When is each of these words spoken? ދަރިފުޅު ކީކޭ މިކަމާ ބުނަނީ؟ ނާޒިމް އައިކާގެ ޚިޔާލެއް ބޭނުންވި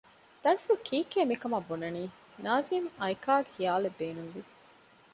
ދަރިފުޅު 0.43 0.77
ކީކޭ 0.87 1.19
މިކަމާ 1.31 1.57
ބުނަނީ؟ 1.67 2.03
ނާޒިމް 2.43 2.87
އައިކާގެ 2.99 3.49
ޚިޔާލެއް 3.57 3.97
ބޭނުންވި 3.99 4.41